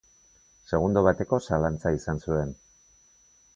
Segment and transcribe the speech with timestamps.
[0.71, 2.57] Segundo bateko zalantza izan zuen.